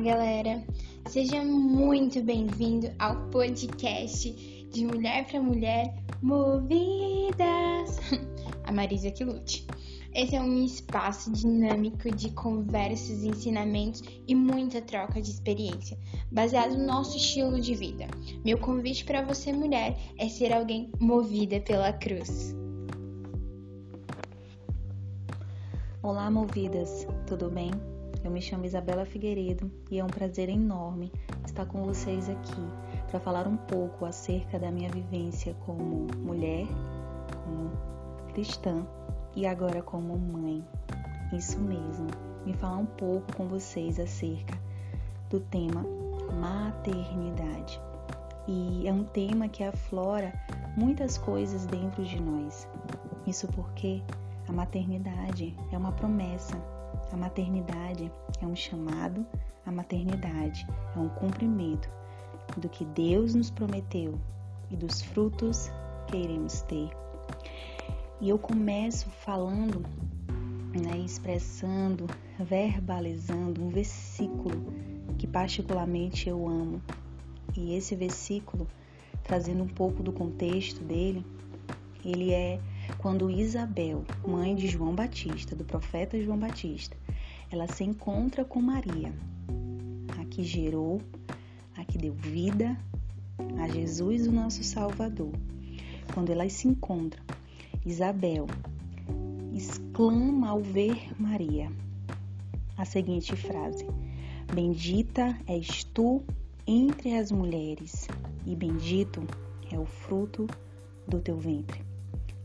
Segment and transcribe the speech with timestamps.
[0.00, 0.64] galera!
[1.10, 4.32] Seja muito bem-vindo ao podcast
[4.72, 7.98] de Mulher para Mulher Movidas!
[8.64, 9.66] A Marisa que lute.
[10.14, 15.98] Esse é um espaço dinâmico de conversas, ensinamentos e muita troca de experiência,
[16.32, 18.06] baseado no nosso estilo de vida.
[18.42, 22.56] Meu convite para você, mulher, é ser alguém movida pela cruz.
[26.02, 27.89] Olá, movidas, tudo bem?
[28.30, 31.10] Eu me chamo Isabela Figueiredo e é um prazer enorme
[31.44, 32.62] estar com vocês aqui
[33.10, 36.64] para falar um pouco acerca da minha vivência como mulher,
[37.44, 37.72] como
[38.32, 38.86] cristã
[39.34, 40.64] e agora como mãe.
[41.32, 42.06] Isso mesmo,
[42.46, 44.56] me falar um pouco com vocês acerca
[45.28, 45.84] do tema
[46.40, 47.82] maternidade.
[48.46, 50.32] E é um tema que aflora
[50.76, 52.68] muitas coisas dentro de nós.
[53.26, 54.00] Isso porque
[54.46, 56.79] a maternidade é uma promessa
[57.12, 59.26] a maternidade é um chamado,
[59.66, 61.90] a maternidade é um cumprimento
[62.56, 64.18] do que Deus nos prometeu
[64.70, 65.70] e dos frutos
[66.06, 66.90] que iremos ter.
[68.20, 69.82] E eu começo falando,
[70.74, 72.06] né, expressando,
[72.38, 74.72] verbalizando um versículo
[75.18, 76.82] que particularmente eu amo.
[77.56, 78.66] E esse versículo,
[79.24, 81.24] trazendo um pouco do contexto dele,
[82.04, 82.60] ele é
[82.98, 86.96] quando Isabel, mãe de João Batista, do profeta João Batista,
[87.50, 89.12] ela se encontra com Maria,
[90.20, 91.02] a que gerou,
[91.76, 92.76] a que deu vida
[93.60, 95.32] a Jesus, o nosso Salvador.
[96.14, 97.22] Quando elas se encontram,
[97.84, 98.46] Isabel
[99.52, 101.70] exclama ao ver Maria
[102.76, 103.86] a seguinte frase:
[104.54, 106.22] Bendita és tu
[106.66, 108.06] entre as mulheres,
[108.46, 109.22] e bendito
[109.72, 110.46] é o fruto
[111.06, 111.82] do teu ventre.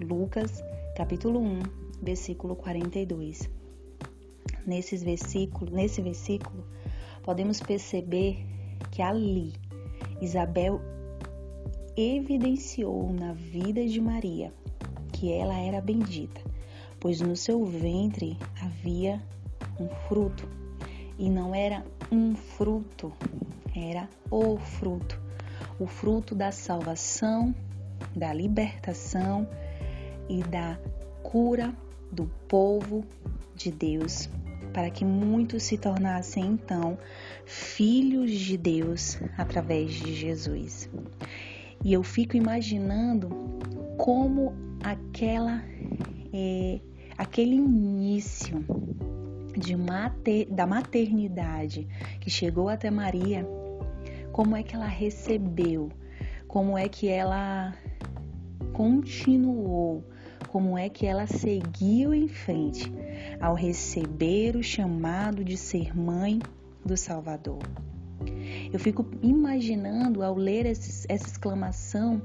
[0.00, 0.62] Lucas,
[0.96, 1.62] capítulo 1,
[2.00, 3.61] versículo 42.
[4.66, 6.64] Nesses versículos, nesse versículo,
[7.22, 8.44] podemos perceber
[8.90, 9.52] que ali
[10.20, 10.80] Isabel
[11.96, 14.52] evidenciou na vida de Maria
[15.12, 16.40] que ela era bendita,
[16.98, 19.22] pois no seu ventre havia
[19.78, 20.48] um fruto,
[21.18, 23.12] e não era um fruto,
[23.74, 25.20] era o fruto,
[25.78, 27.54] o fruto da salvação,
[28.16, 29.48] da libertação
[30.28, 30.78] e da
[31.22, 31.74] cura
[32.10, 33.04] do povo
[33.54, 34.28] de Deus,
[34.72, 36.98] para que muitos se tornassem então
[37.44, 40.88] filhos de Deus através de Jesus.
[41.84, 43.28] E eu fico imaginando
[43.98, 45.62] como aquela
[46.32, 46.80] é,
[47.18, 48.64] aquele início
[49.56, 51.86] de mater, da maternidade
[52.20, 53.46] que chegou até Maria,
[54.32, 55.90] como é que ela recebeu,
[56.48, 57.74] como é que ela
[58.72, 60.04] continuou
[60.52, 62.92] como é que ela seguiu em frente
[63.40, 66.40] ao receber o chamado de ser mãe
[66.84, 67.62] do Salvador.
[68.70, 72.20] Eu fico imaginando ao ler essa exclamação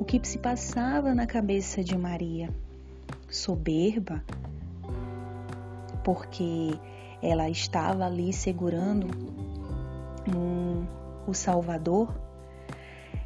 [0.00, 2.48] o que se passava na cabeça de Maria.
[3.28, 4.24] Soberba,
[6.02, 6.72] porque
[7.22, 9.06] ela estava ali segurando
[10.34, 10.86] um,
[11.26, 12.18] o Salvador?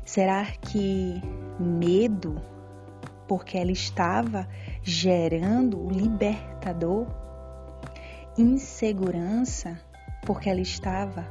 [0.05, 1.23] Será que
[1.61, 2.43] medo
[3.27, 4.49] porque ela estava
[4.83, 7.07] gerando o libertador,
[8.37, 9.81] insegurança,
[10.27, 11.27] porque ela estava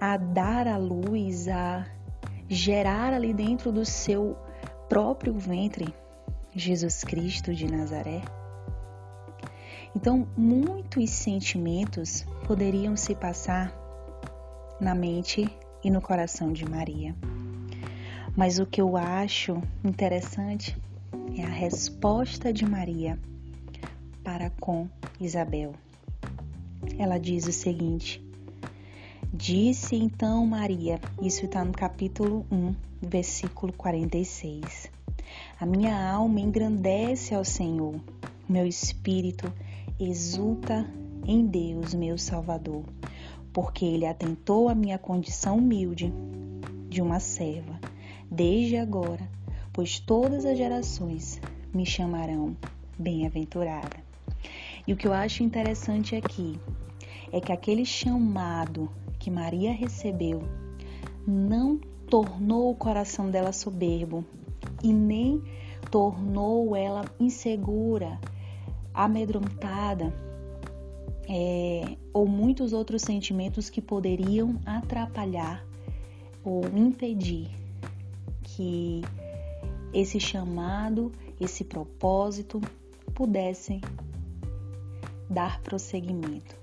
[0.00, 1.86] a dar a luz, a
[2.48, 4.36] gerar ali dentro do seu
[4.88, 5.94] próprio ventre
[6.54, 8.22] Jesus Cristo de Nazaré.
[9.96, 13.72] Então, muitos sentimentos poderiam se passar
[14.80, 15.48] na mente
[15.82, 17.14] e no coração de Maria.
[18.36, 20.76] Mas o que eu acho interessante
[21.38, 23.16] é a resposta de Maria
[24.24, 24.88] para com
[25.20, 25.72] Isabel.
[26.98, 28.20] Ela diz o seguinte:
[29.32, 34.90] Disse então Maria, isso está no capítulo 1, versículo 46.
[35.60, 37.94] A minha alma engrandece ao Senhor,
[38.48, 39.52] meu espírito
[39.96, 40.84] exulta
[41.24, 42.82] em Deus, meu Salvador,
[43.52, 46.12] porque ele atentou à minha condição humilde
[46.88, 47.93] de uma serva
[48.30, 49.28] desde agora,
[49.72, 51.40] pois todas as gerações
[51.72, 52.56] me chamarão
[52.98, 53.96] bem-aventurada.
[54.86, 56.58] E o que eu acho interessante aqui
[57.32, 60.42] é que aquele chamado que Maria recebeu
[61.26, 61.78] não
[62.08, 64.24] tornou o coração dela soberbo
[64.82, 65.42] e nem
[65.90, 68.18] tornou ela insegura,
[68.92, 70.12] amedrontada
[71.28, 75.64] é, ou muitos outros sentimentos que poderiam atrapalhar
[76.44, 77.63] ou impedir
[78.54, 79.02] que
[79.92, 81.10] esse chamado,
[81.40, 82.60] esse propósito
[83.14, 83.80] pudessem
[85.28, 86.56] dar prosseguimento.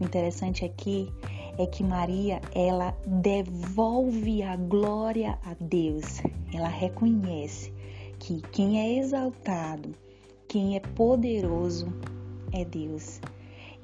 [0.00, 1.08] O interessante aqui
[1.56, 6.20] é que Maria, ela devolve a glória a Deus.
[6.52, 7.72] Ela reconhece
[8.18, 9.94] que quem é exaltado,
[10.48, 11.86] quem é poderoso
[12.52, 13.20] é Deus.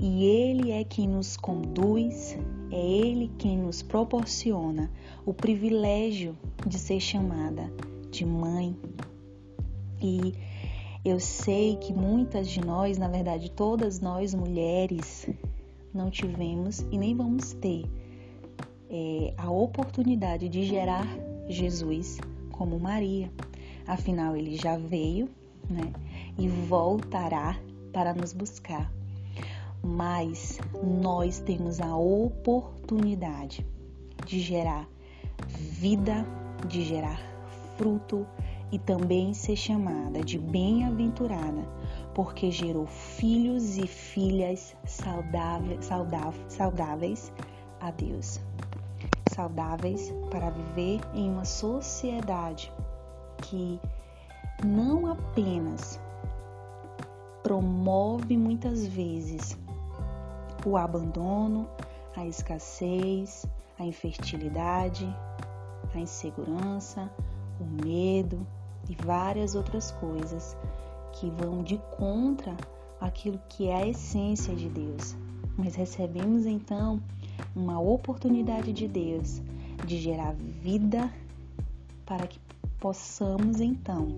[0.01, 2.35] E Ele é quem nos conduz,
[2.71, 4.91] é Ele quem nos proporciona
[5.27, 6.35] o privilégio
[6.67, 7.71] de ser chamada
[8.11, 8.75] de mãe.
[10.01, 10.33] E
[11.05, 15.29] eu sei que muitas de nós, na verdade, todas nós mulheres,
[15.93, 17.85] não tivemos e nem vamos ter
[18.89, 21.07] é, a oportunidade de gerar
[21.47, 22.19] Jesus
[22.51, 23.31] como Maria.
[23.87, 25.29] Afinal, ele já veio
[25.69, 25.93] né,
[26.39, 27.61] e voltará
[27.93, 29.00] para nos buscar.
[29.83, 33.67] Mas nós temos a oportunidade
[34.27, 34.89] de gerar
[35.47, 36.25] vida,
[36.69, 37.21] de gerar
[37.77, 38.27] fruto
[38.71, 41.67] e também ser chamada de bem-aventurada
[42.15, 47.33] porque gerou filhos e filhas saudáveis, saudáveis, saudáveis
[47.81, 48.41] a Deus.
[49.33, 52.73] Saudáveis para viver em uma sociedade
[53.39, 53.81] que
[54.65, 56.01] não apenas
[57.43, 59.57] promove muitas vezes
[60.65, 61.69] o abandono,
[62.17, 63.47] a escassez,
[63.79, 65.09] a infertilidade,
[65.95, 67.11] a insegurança,
[67.61, 68.47] o medo
[68.89, 70.57] e várias outras coisas
[71.13, 72.57] que vão de contra
[73.01, 75.17] aquilo que é a essência de Deus.
[75.57, 77.01] Mas recebemos então
[77.55, 79.41] uma oportunidade de Deus
[79.87, 81.11] de gerar vida
[82.05, 82.39] para que
[82.79, 84.09] possamos então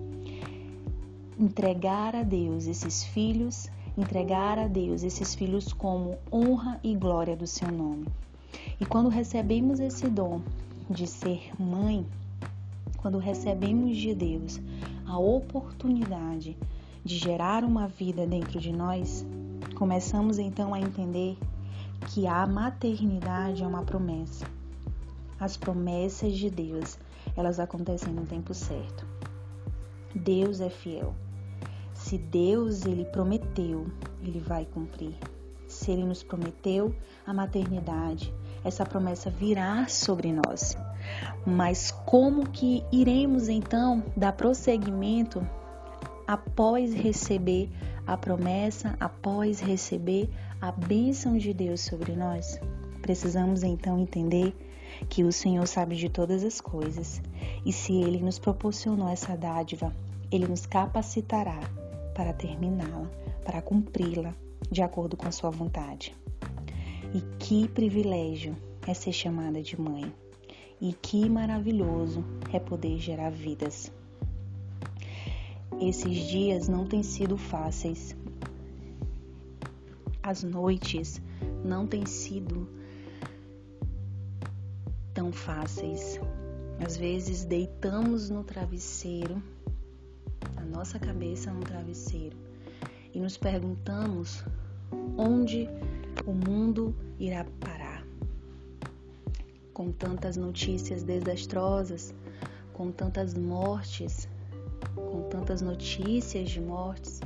[1.39, 7.45] entregar a Deus esses filhos, entregar a Deus esses filhos como honra e glória do
[7.45, 8.07] seu nome.
[8.79, 10.41] E quando recebemos esse dom
[10.89, 12.05] de ser mãe,
[12.97, 14.59] quando recebemos de Deus
[15.05, 16.57] a oportunidade
[17.03, 19.25] de gerar uma vida dentro de nós,
[19.75, 21.37] começamos então a entender
[22.07, 24.45] que a maternidade é uma promessa.
[25.39, 26.97] As promessas de Deus,
[27.35, 29.05] elas acontecem no tempo certo.
[30.15, 31.13] Deus é fiel.
[32.03, 33.87] Se Deus ele prometeu,
[34.21, 35.15] ele vai cumprir.
[35.69, 36.93] Se ele nos prometeu
[37.25, 40.77] a maternidade, essa promessa virá sobre nós.
[41.47, 45.47] Mas como que iremos então dar prosseguimento
[46.27, 47.71] após receber
[48.05, 50.29] a promessa, após receber
[50.59, 52.59] a bênção de Deus sobre nós?
[53.01, 54.53] Precisamos então entender
[55.07, 57.21] que o Senhor sabe de todas as coisas
[57.65, 59.95] e se Ele nos proporcionou essa dádiva,
[60.29, 61.61] Ele nos capacitará
[62.13, 63.09] para terminá-la,
[63.43, 64.33] para cumpri-la
[64.71, 66.15] de acordo com a Sua vontade.
[67.13, 68.55] E que privilégio
[68.87, 70.11] é ser chamada de mãe,
[70.81, 73.91] e que maravilhoso é poder gerar vidas.
[75.79, 78.15] Esses dias não têm sido fáceis.
[80.21, 81.21] As noites
[81.63, 82.67] não têm sido
[85.13, 86.19] tão fáceis.
[86.85, 89.41] Às vezes deitamos no travesseiro,
[90.73, 92.35] nossa cabeça no travesseiro,
[93.13, 94.43] e nos perguntamos
[95.15, 95.69] onde
[96.25, 98.03] o mundo irá parar.
[99.71, 102.13] Com tantas notícias desastrosas,
[102.73, 104.27] com tantas mortes,
[104.95, 107.21] com tantas notícias de mortes,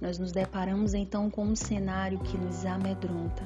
[0.00, 3.42] nós nos deparamos então com um cenário que nos amedronta.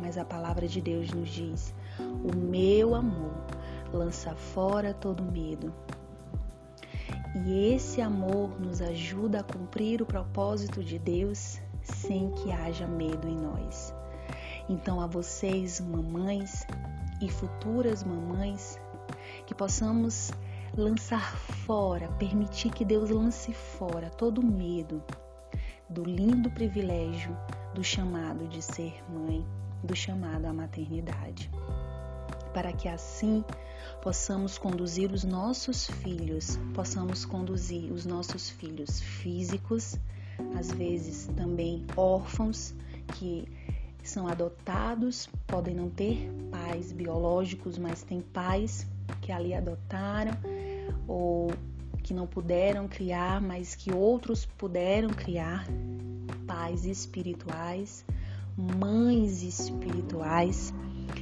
[0.00, 3.32] Mas a palavra de Deus nos diz: O meu amor
[3.92, 5.72] lança fora todo medo.
[7.34, 13.28] E esse amor nos ajuda a cumprir o propósito de Deus sem que haja medo
[13.28, 13.94] em nós.
[14.68, 16.66] Então, a vocês, mamães
[17.20, 18.80] e futuras mamães,
[19.46, 20.30] que possamos
[20.76, 25.02] lançar fora, permitir que Deus lance fora todo medo
[25.88, 27.36] do lindo privilégio
[27.74, 29.44] do chamado de ser mãe,
[29.82, 31.50] do chamado à maternidade.
[32.52, 33.44] Para que assim
[34.02, 39.96] possamos conduzir os nossos filhos, possamos conduzir os nossos filhos físicos,
[40.58, 42.74] às vezes também órfãos
[43.14, 43.46] que
[44.02, 48.86] são adotados, podem não ter pais biológicos, mas têm pais
[49.20, 50.32] que ali adotaram
[51.06, 51.50] ou
[52.02, 55.66] que não puderam criar, mas que outros puderam criar,
[56.46, 58.04] pais espirituais,
[58.56, 60.72] mães espirituais,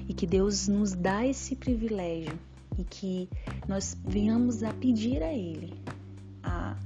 [0.08, 2.38] e que Deus nos dá esse privilégio
[2.78, 3.28] e que
[3.68, 5.74] nós venhamos a pedir a Ele
[6.42, 6.76] a,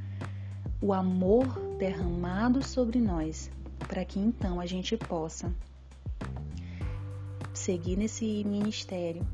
[0.81, 1.47] o amor
[1.79, 3.51] derramado sobre nós,
[3.87, 5.55] para que então a gente possa
[7.55, 9.25] seguir nesse ministério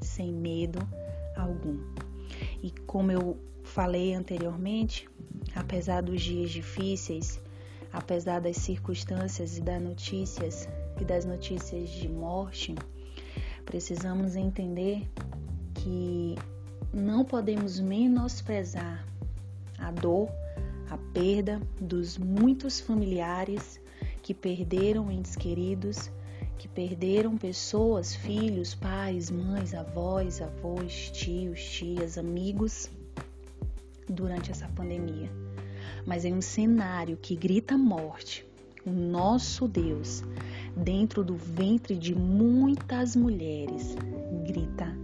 [0.00, 0.80] sem medo
[1.36, 1.78] algum.
[2.62, 5.08] E como eu falei anteriormente,
[5.54, 7.40] apesar dos dias difíceis,
[7.92, 10.68] apesar das circunstâncias e das notícias
[11.00, 12.74] e das notícias de morte,
[13.64, 15.08] precisamos entender
[15.74, 16.34] que
[16.92, 19.06] não podemos menosprezar
[19.78, 20.28] a dor,
[20.90, 23.80] a perda dos muitos familiares
[24.22, 26.10] que perderam entes queridos,
[26.58, 32.90] que perderam pessoas, filhos, pais, mães, avós, avós, tios, tias, amigos
[34.08, 35.30] durante essa pandemia.
[36.06, 38.44] Mas em um cenário que grita morte,
[38.84, 40.22] o nosso Deus,
[40.82, 43.96] dentro do ventre de muitas mulheres,
[44.46, 44.96] grita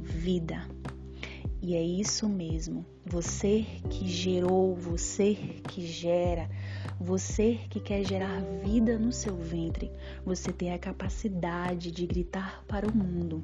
[0.00, 0.66] vida.
[1.62, 2.84] E é isso mesmo.
[3.04, 5.34] Você que gerou, você
[5.68, 6.48] que gera,
[7.00, 9.90] você que quer gerar vida no seu ventre,
[10.24, 13.42] você tem a capacidade de gritar para o mundo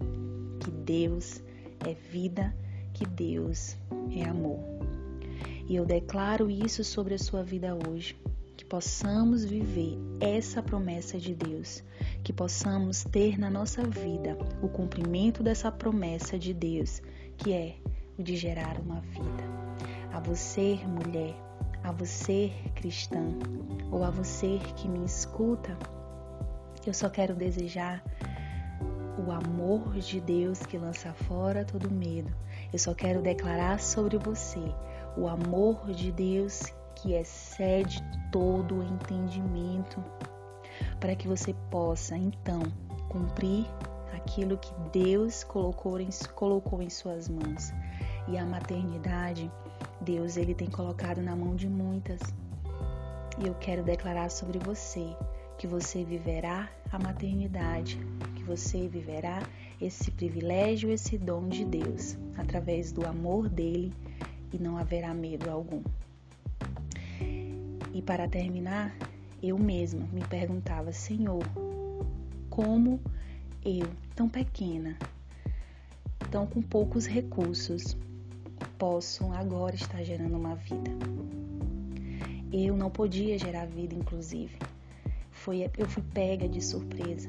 [0.60, 1.42] que Deus
[1.86, 2.54] é vida,
[2.92, 3.76] que Deus
[4.16, 4.60] é amor.
[5.68, 8.16] E eu declaro isso sobre a sua vida hoje,
[8.56, 11.82] que possamos viver essa promessa de Deus,
[12.22, 17.00] que possamos ter na nossa vida o cumprimento dessa promessa de Deus,
[17.36, 17.76] que é
[18.18, 19.44] o de gerar uma vida.
[20.12, 21.34] A você, mulher,
[21.82, 23.28] a você, cristã,
[23.90, 25.76] ou a você que me escuta,
[26.86, 28.02] eu só quero desejar
[29.26, 32.30] o amor de Deus que lança fora todo medo.
[32.72, 34.60] Eu só quero declarar sobre você
[35.16, 40.02] o amor de Deus que excede todo o entendimento,
[41.00, 42.62] para que você possa então
[43.08, 43.66] cumprir
[44.14, 47.72] aquilo que Deus colocou em, colocou em suas mãos.
[48.28, 49.50] E a maternidade,
[50.00, 52.20] Deus ele tem colocado na mão de muitas.
[53.42, 55.16] E eu quero declarar sobre você
[55.58, 57.98] que você viverá a maternidade,
[58.36, 59.42] que você viverá
[59.80, 63.92] esse privilégio, esse dom de Deus, através do amor dele
[64.52, 65.82] e não haverá medo algum.
[67.94, 68.96] E para terminar,
[69.42, 71.42] eu mesma me perguntava, Senhor,
[72.48, 73.00] como
[73.64, 74.96] eu, tão pequena,
[76.30, 77.96] tão com poucos recursos,
[78.78, 80.90] posso agora estar gerando uma vida?
[82.52, 84.56] Eu não podia gerar vida, inclusive.
[85.30, 87.28] Foi, eu fui pega de surpresa,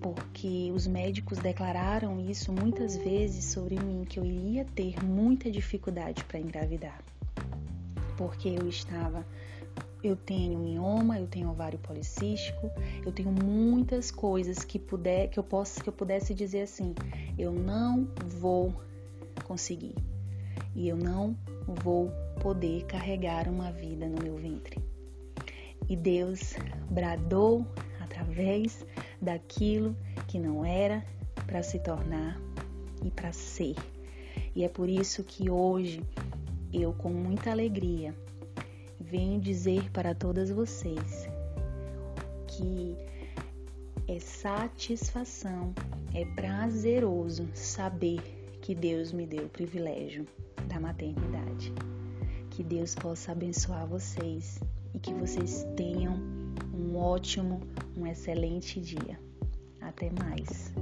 [0.00, 6.24] porque os médicos declararam isso muitas vezes sobre mim, que eu iria ter muita dificuldade
[6.24, 7.00] para engravidar,
[8.16, 9.24] porque eu estava
[10.02, 12.70] eu tenho mioma, eu tenho ovário policístico,
[13.04, 16.94] eu tenho muitas coisas que puder que eu possa que eu pudesse dizer assim,
[17.38, 18.72] eu não vou
[19.44, 19.94] conseguir
[20.74, 21.36] e eu não
[21.66, 24.80] vou poder carregar uma vida no meu ventre.
[25.88, 26.54] E Deus
[26.90, 27.66] bradou
[28.00, 28.84] através
[29.20, 31.04] daquilo que não era
[31.46, 32.40] para se tornar
[33.02, 33.74] e para ser.
[34.54, 36.02] E é por isso que hoje
[36.72, 38.14] eu, com muita alegria,
[39.10, 41.28] venho dizer para todas vocês
[42.46, 42.96] que
[44.06, 45.74] é satisfação,
[46.14, 48.20] é prazeroso saber
[48.60, 50.26] que Deus me deu o privilégio
[50.66, 51.72] da maternidade.
[52.50, 54.60] Que Deus possa abençoar vocês
[54.94, 56.14] e que vocês tenham
[56.74, 57.60] um ótimo,
[57.96, 59.18] um excelente dia.
[59.80, 60.72] Até mais.